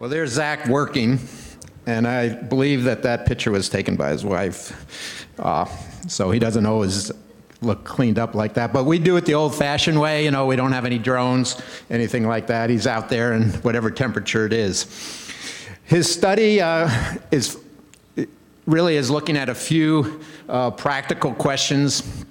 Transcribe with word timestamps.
Well, 0.00 0.08
there's 0.08 0.30
Zach 0.30 0.66
working, 0.66 1.18
and 1.84 2.08
I 2.08 2.30
believe 2.30 2.84
that 2.84 3.02
that 3.02 3.26
picture 3.26 3.50
was 3.50 3.68
taken 3.68 3.96
by 3.96 4.12
his 4.12 4.24
wife. 4.24 5.26
Uh, 5.38 5.66
So 6.08 6.30
he 6.30 6.38
doesn't 6.38 6.64
always 6.64 7.12
look 7.60 7.84
cleaned 7.84 8.18
up 8.18 8.34
like 8.34 8.54
that, 8.54 8.72
but 8.72 8.84
we 8.84 8.98
do 8.98 9.18
it 9.18 9.26
the 9.26 9.34
old-fashioned 9.34 10.00
way, 10.00 10.24
you 10.24 10.30
know, 10.30 10.46
we 10.46 10.56
don't 10.56 10.72
have 10.72 10.86
any 10.86 10.98
drones, 10.98 11.60
anything 11.90 12.26
like 12.26 12.46
that. 12.46 12.70
He's 12.70 12.86
out 12.86 13.10
there 13.10 13.34
in 13.34 13.50
whatever 13.60 13.90
temperature 13.90 14.46
it 14.46 14.54
is. 14.54 14.86
His 15.84 16.10
study 16.10 16.62
uh, 16.62 16.88
is, 17.30 17.58
really 18.64 18.96
is 18.96 19.10
looking 19.10 19.36
at 19.36 19.50
a 19.50 19.54
few 19.54 20.22
uh, 20.48 20.70
practical 20.70 21.34
questions 21.34 22.24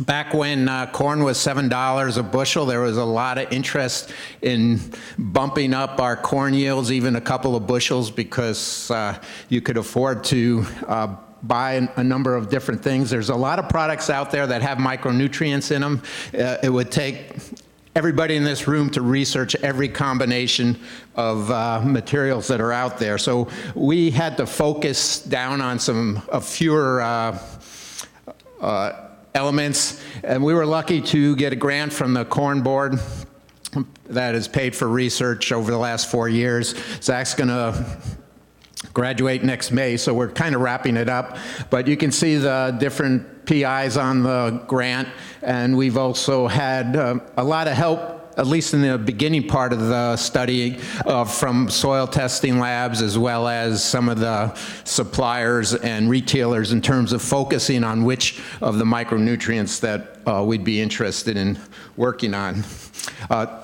Back 0.00 0.32
when 0.32 0.66
uh, 0.66 0.90
corn 0.92 1.22
was 1.24 1.36
$7 1.36 2.16
a 2.16 2.22
bushel, 2.22 2.64
there 2.64 2.80
was 2.80 2.96
a 2.96 3.04
lot 3.04 3.36
of 3.36 3.52
interest 3.52 4.10
in 4.40 4.80
bumping 5.18 5.74
up 5.74 6.00
our 6.00 6.16
corn 6.16 6.54
yields 6.54 6.90
even 6.90 7.16
a 7.16 7.20
couple 7.20 7.54
of 7.54 7.66
bushels 7.66 8.10
because 8.10 8.90
uh, 8.90 9.20
you 9.50 9.60
could 9.60 9.76
afford 9.76 10.24
to 10.24 10.64
uh, 10.88 11.16
buy 11.42 11.86
a 11.96 12.02
number 12.02 12.34
of 12.34 12.48
different 12.48 12.82
things. 12.82 13.10
There's 13.10 13.28
a 13.28 13.36
lot 13.36 13.58
of 13.58 13.68
products 13.68 14.08
out 14.08 14.30
there 14.30 14.46
that 14.46 14.62
have 14.62 14.78
micronutrients 14.78 15.70
in 15.70 15.82
them. 15.82 16.02
Uh, 16.32 16.56
it 16.62 16.70
would 16.70 16.90
take 16.90 17.36
everybody 17.94 18.36
in 18.36 18.44
this 18.44 18.66
room 18.66 18.88
to 18.90 19.02
research 19.02 19.54
every 19.56 19.88
combination 19.88 20.78
of 21.16 21.50
uh, 21.50 21.82
materials 21.84 22.48
that 22.48 22.62
are 22.62 22.72
out 22.72 22.98
there. 22.98 23.18
So 23.18 23.48
we 23.74 24.10
had 24.10 24.38
to 24.38 24.46
focus 24.46 25.22
down 25.22 25.60
on 25.60 25.78
some 25.78 26.22
fewer 26.40 27.02
uh, 27.02 27.38
uh, 28.62 29.09
elements, 29.34 30.02
and 30.24 30.42
we 30.42 30.54
were 30.54 30.66
lucky 30.66 31.00
to 31.00 31.36
get 31.36 31.52
a 31.52 31.56
grant 31.56 31.92
from 31.92 32.14
the 32.14 32.24
Corn 32.24 32.62
Board 32.62 32.98
that 34.06 34.34
has 34.34 34.48
paid 34.48 34.74
for 34.74 34.88
research 34.88 35.52
over 35.52 35.70
the 35.70 35.78
last 35.78 36.10
four 36.10 36.28
years. 36.28 36.74
Zach's 37.00 37.34
going 37.34 37.48
to 37.48 37.98
graduate 38.92 39.44
next 39.44 39.70
May, 39.70 39.96
so 39.96 40.12
we're 40.12 40.30
kind 40.30 40.54
of 40.54 40.60
wrapping 40.60 40.96
it 40.96 41.08
up. 41.08 41.36
But 41.70 41.86
you 41.86 41.96
can 41.96 42.10
see 42.10 42.36
the 42.36 42.76
different 42.80 43.46
PIs 43.46 43.96
on 43.96 44.22
the 44.22 44.62
grant, 44.66 45.08
and 45.42 45.76
we've 45.76 45.96
also 45.96 46.46
had 46.46 46.96
uh, 46.96 47.20
a 47.36 47.44
lot 47.44 47.68
of 47.68 47.74
help 47.74 48.19
at 48.40 48.46
least 48.46 48.72
in 48.72 48.80
the 48.80 48.96
beginning 48.96 49.46
part 49.46 49.70
of 49.70 49.80
the 49.80 50.16
study, 50.16 50.78
uh, 51.04 51.26
from 51.26 51.68
soil 51.68 52.06
testing 52.06 52.58
labs 52.58 53.02
as 53.02 53.18
well 53.18 53.46
as 53.46 53.84
some 53.84 54.08
of 54.08 54.18
the 54.18 54.54
suppliers 54.84 55.74
and 55.74 56.08
retailers 56.08 56.72
in 56.72 56.80
terms 56.80 57.12
of 57.12 57.20
focusing 57.20 57.84
on 57.84 58.02
which 58.02 58.40
of 58.62 58.78
the 58.78 58.84
micronutrients 58.84 59.78
that 59.80 60.20
uh, 60.26 60.42
we'd 60.42 60.64
be 60.64 60.80
interested 60.80 61.36
in 61.36 61.58
working 61.98 62.32
on. 62.32 62.64
Uh, 63.28 63.60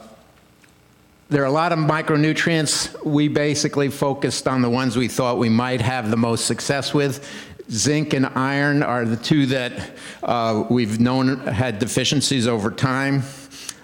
there 1.31 1.43
are 1.43 1.47
a 1.47 1.51
lot 1.51 1.73
of 1.73 1.79
micronutrients. 1.79 3.03
We 3.03 3.29
basically 3.29 3.89
focused 3.89 4.47
on 4.47 4.61
the 4.61 4.69
ones 4.69 4.95
we 4.95 5.09
thought 5.09 5.39
we 5.39 5.49
might 5.49 5.81
have 5.81 6.11
the 6.11 6.19
most 6.19 6.45
success 6.45 6.93
with. 6.93 7.27
Zinc 7.71 8.13
and 8.13 8.27
iron 8.27 8.83
are 8.83 9.07
the 9.07 9.17
two 9.17 9.47
that 9.47 9.97
uh, 10.23 10.65
we've 10.69 11.01
known 11.01 11.39
had 11.39 11.79
deficiencies 11.79 12.47
over 12.47 12.71
time. 12.71 13.23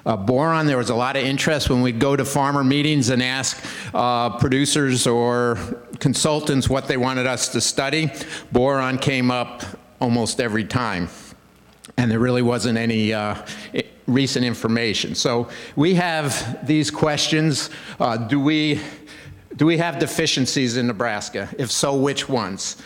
Uh, 0.04 0.16
boron, 0.16 0.66
there 0.66 0.78
was 0.78 0.90
a 0.90 0.94
lot 0.94 1.16
of 1.16 1.22
interest 1.22 1.70
when 1.70 1.80
we'd 1.80 2.00
go 2.00 2.16
to 2.16 2.24
farmer 2.24 2.64
meetings 2.64 3.10
and 3.10 3.22
ask 3.22 3.64
uh, 3.94 4.30
producers 4.38 5.06
or 5.06 5.56
consultants 6.00 6.68
what 6.68 6.88
they 6.88 6.96
wanted 6.96 7.26
us 7.26 7.48
to 7.48 7.60
study. 7.60 8.10
Boron 8.50 8.98
came 8.98 9.30
up 9.30 9.62
almost 10.00 10.40
every 10.40 10.64
time, 10.64 11.08
and 11.96 12.10
there 12.10 12.18
really 12.18 12.42
wasn't 12.42 12.76
any 12.76 13.12
uh, 13.12 13.36
recent 14.06 14.44
information. 14.44 15.14
So 15.14 15.48
we 15.76 15.94
have 15.94 16.66
these 16.66 16.90
questions. 16.90 17.70
Uh, 18.00 18.16
do 18.16 18.40
we 18.40 18.80
do 19.54 19.66
we 19.66 19.76
have 19.76 19.98
deficiencies 19.98 20.78
in 20.78 20.86
Nebraska? 20.86 21.48
If 21.58 21.70
so, 21.70 21.94
which 21.94 22.28
ones? 22.28 22.82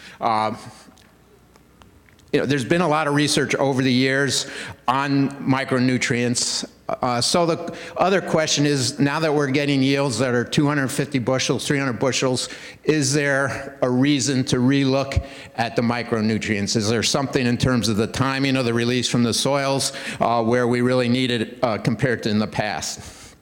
You 2.37 2.43
know, 2.43 2.47
there's 2.47 2.67
been 2.67 2.83
a 2.83 2.89
lot 2.89 3.09
of 3.09 3.15
research 3.15 3.55
over 3.55 3.83
the 3.83 3.91
years 3.91 4.47
on 4.87 5.31
micronutrients. 5.43 6.69
Uh, 6.87 7.19
so 7.19 7.47
the 7.47 7.75
other 7.97 8.21
question 8.21 8.67
is, 8.67 8.99
now 8.99 9.19
that 9.21 9.33
we're 9.33 9.47
getting 9.47 9.83
yields 9.83 10.19
that 10.19 10.35
are 10.35 10.45
250 10.45 11.19
bushels, 11.21 11.67
300 11.67 11.95
bushels, 11.95 12.51
is 12.85 13.15
there 13.15 13.79
a 13.81 13.89
reason 13.89 14.45
to 14.45 14.57
relook 14.57 15.27
at 15.55 15.77
the 15.77 15.81
micronutrients? 15.81 16.77
Is 16.77 16.91
there 16.91 17.03
something 17.03 17.47
in 17.47 17.57
terms 17.57 17.89
of 17.89 17.97
the 17.97 18.07
timing 18.07 18.57
of 18.57 18.67
the 18.67 18.75
release 18.75 19.09
from 19.09 19.23
the 19.23 19.33
soils 19.33 19.95
uh, 20.21 20.45
where 20.45 20.69
we 20.69 20.83
really 20.83 21.09
need 21.09 21.31
it 21.31 21.59
uh, 21.63 21.79
compared 21.79 22.23
to 22.25 22.29
in 22.29 22.39
the 22.39 22.47
past? 22.47 23.35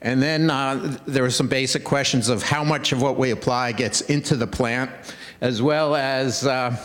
And 0.00 0.22
then 0.22 0.48
uh, 0.48 0.96
there 1.08 1.24
were 1.24 1.30
some 1.30 1.48
basic 1.48 1.82
questions 1.82 2.28
of 2.28 2.44
how 2.44 2.62
much 2.62 2.92
of 2.92 3.02
what 3.02 3.16
we 3.16 3.32
apply 3.32 3.72
gets 3.72 4.02
into 4.02 4.36
the 4.36 4.46
plant, 4.46 4.92
as 5.40 5.60
well 5.60 5.96
as 5.96 6.46
uh, 6.46 6.76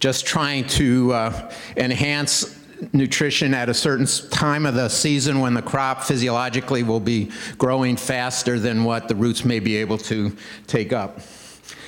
just 0.00 0.26
trying 0.26 0.66
to 0.66 1.12
uh, 1.12 1.52
enhance 1.76 2.58
nutrition 2.92 3.52
at 3.52 3.68
a 3.68 3.74
certain 3.74 4.06
time 4.30 4.64
of 4.64 4.74
the 4.74 4.88
season 4.88 5.40
when 5.40 5.52
the 5.52 5.62
crop 5.62 6.02
physiologically 6.02 6.82
will 6.82 7.00
be 7.00 7.30
growing 7.58 7.96
faster 7.96 8.58
than 8.58 8.84
what 8.84 9.06
the 9.06 9.14
roots 9.14 9.44
may 9.44 9.60
be 9.60 9.76
able 9.76 9.98
to 9.98 10.34
take 10.66 10.92
up. 10.92 11.20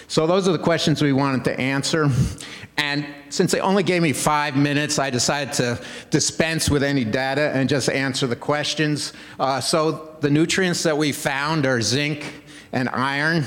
So 0.07 0.27
those 0.27 0.47
are 0.47 0.53
the 0.53 0.59
questions 0.59 1.01
we 1.01 1.15
wanted 1.15 1.45
to 1.45 1.59
answer. 1.59 2.11
And 2.77 3.07
since 3.31 3.51
they 3.53 3.61
only 3.61 3.83
gave 3.83 4.03
me 4.03 4.13
five 4.13 4.57
minutes, 4.57 4.99
I 4.99 5.09
decided 5.09 5.55
to 5.55 5.81
dispense 6.11 6.69
with 6.69 6.83
any 6.83 7.05
data 7.05 7.51
and 7.55 7.67
just 7.67 7.89
answer 7.89 8.27
the 8.27 8.37
questions. 8.37 9.15
Uh, 9.41 9.59
so 9.61 10.17
the 10.21 10.29
nutrients 10.29 10.83
that 10.83 10.99
we 10.99 11.13
found 11.13 11.65
are 11.65 11.81
zinc 11.81 12.43
and 12.73 12.91
iron. 12.91 13.47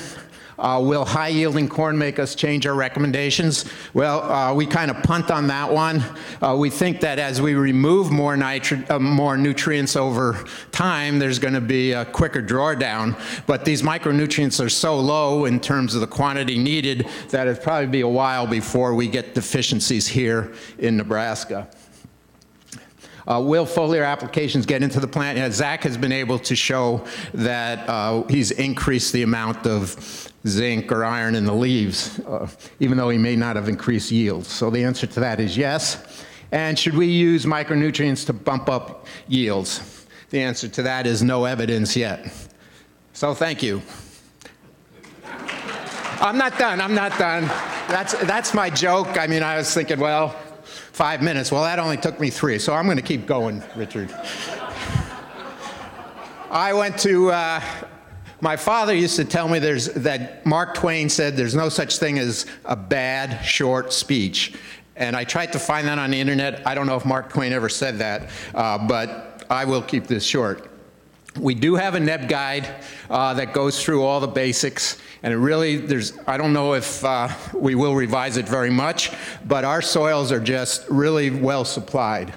Uh, 0.57 0.81
will 0.83 1.05
high 1.05 1.27
yielding 1.27 1.67
corn 1.67 1.97
make 1.97 2.19
us 2.19 2.35
change 2.35 2.65
our 2.65 2.75
recommendations? 2.75 3.65
Well, 3.93 4.21
uh, 4.23 4.53
we 4.53 4.65
kind 4.65 4.89
of 4.89 5.03
punt 5.03 5.31
on 5.31 5.47
that 5.47 5.71
one. 5.71 6.03
Uh, 6.41 6.55
we 6.57 6.69
think 6.69 7.01
that 7.01 7.19
as 7.19 7.41
we 7.41 7.55
remove 7.55 8.11
more, 8.11 8.35
nitri- 8.35 8.89
uh, 8.89 8.99
more 8.99 9.37
nutrients 9.37 9.95
over 9.95 10.45
time, 10.71 11.19
there's 11.19 11.39
going 11.39 11.53
to 11.53 11.61
be 11.61 11.91
a 11.91 12.05
quicker 12.05 12.41
drawdown. 12.41 13.19
But 13.47 13.65
these 13.65 13.81
micronutrients 13.81 14.63
are 14.63 14.69
so 14.69 14.99
low 14.99 15.45
in 15.45 15.59
terms 15.59 15.95
of 15.95 16.01
the 16.01 16.07
quantity 16.07 16.57
needed 16.57 17.07
that 17.29 17.47
it'll 17.47 17.61
probably 17.61 17.87
be 17.87 18.01
a 18.01 18.07
while 18.07 18.47
before 18.47 18.95
we 18.95 19.07
get 19.07 19.33
deficiencies 19.35 20.07
here 20.07 20.53
in 20.79 20.97
Nebraska. 20.97 21.67
Uh, 23.27 23.41
will 23.43 23.65
foliar 23.65 24.05
applications 24.05 24.65
get 24.65 24.83
into 24.83 24.99
the 24.99 25.07
plant? 25.07 25.37
Yeah, 25.37 25.49
Zach 25.49 25.83
has 25.83 25.97
been 25.97 26.11
able 26.11 26.37
to 26.39 26.55
show 26.55 27.03
that 27.33 27.89
uh, 27.89 28.23
he's 28.23 28.51
increased 28.51 29.13
the 29.13 29.23
amount 29.23 29.65
of 29.65 30.31
zinc 30.47 30.91
or 30.91 31.03
iron 31.03 31.35
in 31.35 31.45
the 31.45 31.53
leaves, 31.53 32.19
uh, 32.19 32.47
even 32.79 32.97
though 32.97 33.09
he 33.09 33.17
may 33.17 33.35
not 33.35 33.55
have 33.55 33.67
increased 33.67 34.11
yields. 34.11 34.47
So 34.47 34.69
the 34.69 34.83
answer 34.83 35.07
to 35.07 35.19
that 35.21 35.39
is 35.39 35.57
yes. 35.57 36.25
And 36.51 36.77
should 36.77 36.95
we 36.95 37.07
use 37.07 37.45
micronutrients 37.45 38.25
to 38.27 38.33
bump 38.33 38.69
up 38.69 39.07
yields? 39.27 40.05
The 40.29 40.41
answer 40.41 40.67
to 40.67 40.83
that 40.83 41.07
is 41.07 41.23
no 41.23 41.45
evidence 41.45 41.95
yet. 41.95 42.31
So 43.13 43.33
thank 43.33 43.63
you. 43.63 43.81
I'm 46.21 46.37
not 46.37 46.57
done. 46.57 46.79
I'm 46.79 46.93
not 46.93 47.17
done. 47.17 47.43
That's, 47.87 48.13
that's 48.25 48.53
my 48.53 48.69
joke. 48.69 49.17
I 49.17 49.27
mean, 49.27 49.43
I 49.43 49.57
was 49.57 49.73
thinking, 49.73 49.99
well, 49.99 50.35
five 50.95 51.21
minutes. 51.21 51.51
Well, 51.51 51.63
that 51.63 51.77
only 51.77 51.97
took 51.97 52.21
me 52.21 52.29
three, 52.29 52.57
so 52.57 52.73
I'm 52.73 52.85
going 52.85 52.95
to 52.95 53.03
keep 53.03 53.25
going, 53.25 53.61
Richard. 53.75 54.09
I 56.49 56.71
went 56.71 56.97
to, 56.99 57.31
uh, 57.31 57.61
my 58.39 58.55
father 58.55 58.95
used 58.95 59.17
to 59.17 59.25
tell 59.25 59.49
me 59.49 59.59
there's, 59.59 59.87
that 59.87 60.45
Mark 60.45 60.73
Twain 60.73 61.09
said 61.09 61.35
there's 61.35 61.53
no 61.53 61.67
such 61.67 61.97
thing 61.97 62.17
as 62.17 62.45
a 62.63 62.77
bad, 62.77 63.43
short 63.43 63.91
speech. 63.91 64.53
And 64.95 65.17
I 65.17 65.25
tried 65.25 65.51
to 65.51 65.59
find 65.59 65.85
that 65.89 65.99
on 65.99 66.11
the 66.11 66.19
internet. 66.21 66.65
I 66.65 66.73
don't 66.73 66.87
know 66.87 66.95
if 66.95 67.03
Mark 67.03 67.27
Twain 67.27 67.51
ever 67.51 67.67
said 67.67 67.97
that, 67.97 68.29
uh, 68.53 68.77
but 68.87 69.45
I 69.49 69.65
will 69.65 69.81
keep 69.81 70.07
this 70.07 70.23
short. 70.23 70.71
We 71.39 71.53
do 71.53 71.75
have 71.75 71.95
a 71.95 71.99
NebGuide 71.99 72.81
uh, 73.09 73.33
that 73.33 73.51
goes 73.51 73.83
through 73.83 74.03
all 74.03 74.21
the 74.21 74.27
basics, 74.27 74.97
and 75.21 75.33
it 75.33 75.37
really, 75.37 75.75
there's, 75.75 76.17
I 76.25 76.37
don't 76.37 76.53
know 76.53 76.75
if 76.75 77.03
uh, 77.03 77.27
we 77.53 77.75
will 77.75 77.93
revise 77.93 78.37
it 78.37 78.47
very 78.47 78.69
much, 78.69 79.11
but 79.45 79.65
our 79.65 79.81
soils 79.81 80.31
are 80.31 80.39
just 80.39 80.87
really 80.89 81.31
well 81.31 81.65
supplied. 81.65 82.33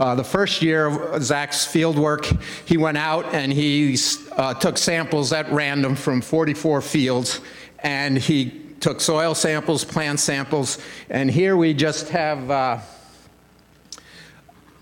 Uh, 0.00 0.14
the 0.14 0.24
first 0.24 0.62
year 0.62 0.86
of 0.86 1.22
Zach's 1.22 1.66
field 1.66 1.98
work, 1.98 2.26
he 2.64 2.78
went 2.78 2.96
out 2.96 3.26
and 3.34 3.52
he 3.52 3.98
uh, 4.32 4.54
took 4.54 4.78
samples 4.78 5.34
at 5.34 5.52
random 5.52 5.94
from 5.94 6.22
44 6.22 6.80
fields, 6.80 7.42
and 7.80 8.16
he 8.16 8.62
took 8.80 9.02
soil 9.02 9.34
samples, 9.34 9.84
plant 9.84 10.18
samples, 10.20 10.78
and 11.10 11.30
here 11.30 11.54
we 11.54 11.74
just 11.74 12.08
have 12.08 12.50
uh, 12.50 12.78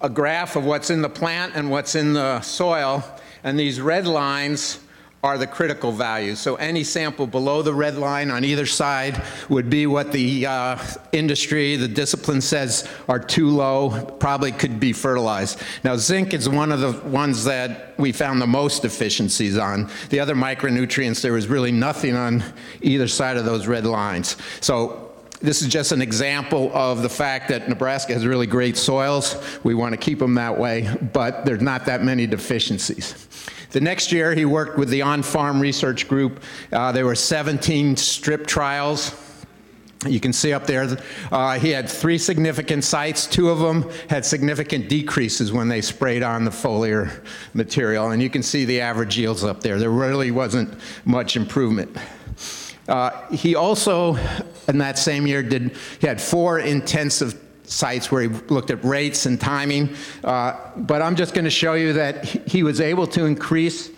a 0.01 0.09
graph 0.09 0.55
of 0.55 0.65
what's 0.65 0.89
in 0.89 1.03
the 1.03 1.09
plant 1.09 1.55
and 1.57 1.69
what's 1.69 1.97
in 1.97 2.13
the 2.13 2.41
soil, 2.43 3.05
and 3.45 3.59
these 3.59 3.81
red 3.81 4.07
lines 4.07 4.81
are 5.23 5.37
the 5.37 5.47
critical 5.47 5.93
values. 5.93 6.39
So 6.39 6.55
any 6.55 6.83
sample 6.83 7.27
below 7.27 7.61
the 7.61 7.75
red 7.75 7.97
line 7.97 8.31
on 8.31 8.43
either 8.43 8.65
side 8.65 9.23
would 9.51 9.69
be 9.69 9.87
what 9.87 10.13
the 10.13 10.47
uh, 10.47 10.79
industry, 11.13 11.77
the 11.77 11.89
discipline 11.89 12.41
says 12.41 12.89
are 13.07 13.19
too 13.19 13.51
low, 13.51 14.03
probably 14.19 14.51
could 14.51 14.81
be 14.81 14.95
fertilized. 14.95 15.61
Now, 15.85 15.97
zinc 15.97 16.33
is 16.33 16.49
one 16.49 16.73
of 16.73 16.81
the 16.81 16.93
ones 17.07 17.45
that 17.45 17.95
we 17.99 18.13
found 18.13 18.41
the 18.41 18.47
most 18.47 18.81
deficiencies 18.81 19.59
on. 19.59 19.91
The 20.09 20.21
other 20.21 20.35
micronutrients, 20.35 21.21
there 21.21 21.35
was 21.35 21.49
really 21.49 21.73
nothing 21.73 22.17
on 22.17 22.43
either 22.81 23.07
side 23.07 23.37
of 23.37 23.45
those 23.45 23.67
red 23.67 23.85
lines. 23.85 24.39
So 24.61 25.10
this 25.41 25.63
is 25.63 25.69
just 25.69 25.93
an 25.93 26.03
example 26.03 26.71
of 26.75 27.03
the 27.03 27.09
fact 27.09 27.49
that 27.49 27.69
Nebraska 27.69 28.13
has 28.13 28.27
really 28.27 28.47
great 28.47 28.77
soils. 28.77 29.37
We 29.65 29.75
want 29.75 29.93
to 29.93 29.97
keep 29.97 30.19
them 30.19 30.35
that 30.35 30.59
way, 30.59 30.95
but 31.13 31.45
there's 31.45 31.63
not 31.63 31.87
that 31.87 32.03
many 32.05 32.27
deficiencies. 32.27 33.27
The 33.71 33.81
next 33.81 34.13
year, 34.13 34.35
he 34.35 34.45
worked 34.45 34.79
with 34.79 34.89
the 34.89 35.03
on-farm 35.03 35.61
research 35.61 36.09
group. 36.09 36.43
Uh, 36.73 36.93
there 36.93 37.07
were 37.07 37.15
17 37.15 37.97
strip 37.97 38.47
trials. 38.47 39.15
You 40.07 40.19
can 40.19 40.33
see 40.33 40.53
up 40.53 40.67
there, 40.67 40.97
uh, 41.31 41.59
he 41.59 41.71
had 41.71 41.89
three 41.89 42.17
significant 42.17 42.85
sites. 42.85 43.27
Two 43.27 43.51
of 43.51 43.59
them 43.59 43.89
had 44.09 44.25
significant 44.25 44.89
decreases 44.89 45.53
when 45.53 45.69
they 45.69 45.83
sprayed 45.83 46.23
on 46.23 46.45
the 46.45 46.51
foliar 46.51 47.23
material, 47.53 48.11
and 48.11 48.23
you 48.23 48.31
can 48.31 48.43
see 48.43 48.65
the 48.65 48.81
average 48.81 49.19
yields 49.19 49.45
up 49.45 49.63
there. 49.63 49.79
There 49.79 49.91
really 49.91 50.31
wasn't 50.31 50.75
much 51.05 51.37
improvement. 51.37 51.95
Uh, 52.89 53.27
he 53.31 53.55
also, 53.55 54.15
in 54.71 54.79
that 54.79 54.99
same 54.99 55.27
year, 55.27 55.43
did 55.43 55.77
he 56.01 56.07
had 56.07 56.21
four 56.21 56.59
intensive 56.59 57.39
sites 57.71 58.11
where 58.11 58.23
he 58.23 58.29
looked 58.29 58.71
at 58.71 58.85
rates 58.85 59.27
and 59.27 59.41
timing. 59.41 59.95
Uh, 60.25 60.57
but 60.77 61.03
I'm 61.03 61.15
just 61.15 61.35
going 61.35 61.45
to 61.45 61.51
show 61.51 61.75
you 61.75 61.93
that 61.95 62.25
he 62.25 62.63
was 62.63 62.81
able 62.81 63.07
to 63.09 63.27
increase 63.27 63.91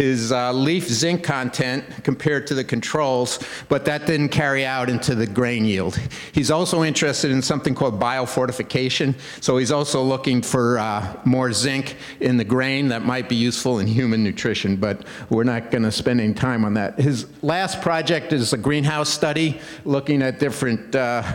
his 0.00 0.32
uh, 0.32 0.50
leaf 0.50 0.88
zinc 0.88 1.22
content 1.22 1.84
compared 2.02 2.46
to 2.46 2.54
the 2.54 2.64
controls, 2.64 3.38
but 3.68 3.84
that 3.84 4.06
didn't 4.06 4.30
carry 4.30 4.64
out 4.64 4.88
into 4.88 5.14
the 5.14 5.26
grain 5.26 5.66
yield. 5.66 5.94
He's 6.32 6.50
also 6.50 6.82
interested 6.82 7.30
in 7.30 7.42
something 7.42 7.74
called 7.74 8.00
biofortification, 8.00 9.14
so 9.42 9.58
he's 9.58 9.70
also 9.70 10.02
looking 10.02 10.40
for 10.40 10.78
uh, 10.78 11.20
more 11.26 11.52
zinc 11.52 11.96
in 12.20 12.38
the 12.38 12.44
grain 12.44 12.88
that 12.88 13.04
might 13.04 13.28
be 13.28 13.36
useful 13.36 13.78
in 13.78 13.86
human 13.86 14.24
nutrition, 14.24 14.76
but 14.76 15.04
we're 15.28 15.44
not 15.44 15.70
going 15.70 15.82
to 15.82 15.92
spend 15.92 16.18
any 16.18 16.32
time 16.32 16.64
on 16.64 16.72
that. 16.72 16.98
His 16.98 17.26
last 17.42 17.82
project 17.82 18.32
is 18.32 18.54
a 18.54 18.58
greenhouse 18.58 19.10
study 19.10 19.60
looking 19.84 20.22
at 20.22 20.38
different 20.38 20.94
uh, 20.94 21.30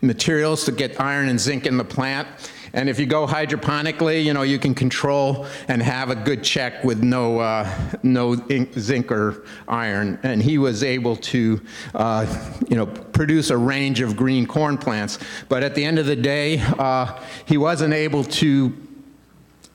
materials 0.00 0.64
to 0.64 0.72
get 0.72 1.00
iron 1.00 1.28
and 1.28 1.38
zinc 1.38 1.64
in 1.64 1.76
the 1.76 1.84
plant. 1.84 2.26
And 2.74 2.88
if 2.88 2.98
you 2.98 3.06
go 3.06 3.26
hydroponically, 3.26 4.24
you 4.24 4.34
know, 4.34 4.42
you 4.42 4.58
can 4.58 4.74
control 4.74 5.46
and 5.68 5.80
have 5.80 6.10
a 6.10 6.16
good 6.16 6.42
check 6.42 6.82
with 6.82 7.02
no, 7.02 7.38
uh, 7.38 7.72
no 8.02 8.34
zinc 8.78 9.12
or 9.12 9.44
iron. 9.68 10.18
And 10.24 10.42
he 10.42 10.58
was 10.58 10.82
able 10.82 11.14
to, 11.16 11.60
uh, 11.94 12.26
you 12.68 12.76
know, 12.76 12.86
produce 12.86 13.50
a 13.50 13.56
range 13.56 14.00
of 14.00 14.16
green 14.16 14.44
corn 14.44 14.76
plants. 14.76 15.20
But 15.48 15.62
at 15.62 15.76
the 15.76 15.84
end 15.84 16.00
of 16.00 16.06
the 16.06 16.16
day, 16.16 16.58
uh, 16.60 17.18
he 17.46 17.56
wasn't 17.56 17.94
able 17.94 18.24
to 18.24 18.76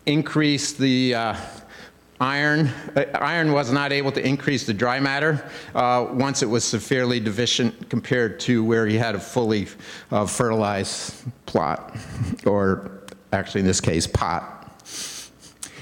increase 0.05 0.73
the 0.73 1.15
uh, 1.15 1.37
Iron, 2.21 2.67
uh, 2.97 3.05
iron 3.15 3.53
was 3.53 3.71
not 3.71 3.93
able 3.93 4.11
to 4.11 4.25
increase 4.25 4.65
the 4.65 4.73
dry 4.73 4.99
matter 4.99 5.49
uh, 5.73 6.07
once 6.11 6.43
it 6.43 6.47
was 6.47 6.65
severely 6.65 7.19
deficient 7.21 7.89
compared 7.89 8.41
to 8.41 8.61
where 8.63 8.85
he 8.85 8.97
had 8.97 9.15
a 9.15 9.19
fully 9.19 9.67
uh, 10.11 10.25
fertilized 10.25 11.23
plot, 11.45 11.95
or 12.45 13.03
actually 13.31 13.61
in 13.61 13.67
this 13.67 13.79
case, 13.79 14.05
pot. 14.05 14.81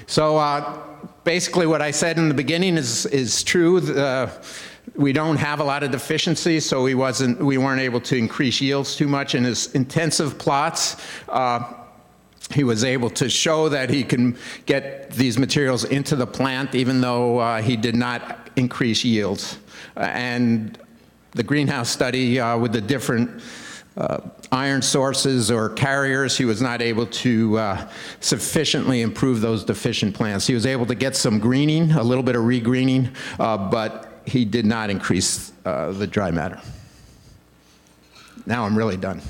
So 0.06 0.36
uh, 0.36 0.78
basically 1.24 1.66
what 1.66 1.82
I 1.82 1.90
said 1.90 2.18
in 2.18 2.28
the 2.28 2.34
beginning 2.34 2.76
is, 2.76 3.04
is 3.06 3.42
true. 3.42 3.80
We 4.94 5.12
don't 5.12 5.36
have 5.36 5.60
a 5.60 5.64
lot 5.64 5.82
of 5.82 5.90
deficiencies, 5.90 6.64
so 6.64 6.82
we, 6.82 6.94
wasn't, 6.94 7.40
we 7.40 7.58
weren't 7.58 7.80
able 7.80 8.00
to 8.02 8.16
increase 8.16 8.60
yields 8.60 8.96
too 8.96 9.08
much 9.08 9.34
in 9.34 9.44
his 9.44 9.74
intensive 9.74 10.38
plots. 10.38 10.96
Uh, 11.28 11.72
he 12.54 12.64
was 12.64 12.82
able 12.84 13.10
to 13.10 13.28
show 13.28 13.68
that 13.68 13.90
he 13.90 14.02
can 14.02 14.36
get 14.66 15.10
these 15.10 15.38
materials 15.38 15.84
into 15.84 16.16
the 16.16 16.26
plant 16.26 16.74
even 16.74 17.00
though 17.00 17.38
uh, 17.38 17.60
he 17.60 17.76
did 17.76 17.94
not 17.94 18.50
increase 18.56 19.04
yields. 19.04 19.58
Uh, 19.96 20.00
and 20.00 20.78
the 21.32 21.42
greenhouse 21.42 21.90
study 21.90 22.40
uh, 22.40 22.56
with 22.56 22.72
the 22.72 22.80
different 22.80 23.42
uh, 23.96 24.20
iron 24.50 24.80
sources 24.80 25.50
or 25.50 25.70
carriers, 25.70 26.38
he 26.38 26.44
was 26.44 26.62
not 26.62 26.80
able 26.80 27.04
to 27.06 27.58
uh, 27.58 27.88
sufficiently 28.20 29.02
improve 29.02 29.40
those 29.40 29.64
deficient 29.64 30.14
plants. 30.14 30.46
He 30.46 30.54
was 30.54 30.66
able 30.66 30.86
to 30.86 30.94
get 30.94 31.16
some 31.16 31.38
greening, 31.38 31.92
a 31.92 32.02
little 32.02 32.22
bit 32.22 32.36
of 32.36 32.42
regreening, 32.42 33.14
uh, 33.38 33.58
but 33.58 34.22
he 34.24 34.44
did 34.44 34.64
not 34.64 34.88
increase 34.90 35.52
the 35.64 36.08
dry 36.10 36.30
matter. 36.30 36.60
Now 38.46 38.64
I'm 38.64 38.76
really 38.76 38.96
done. 38.96 39.20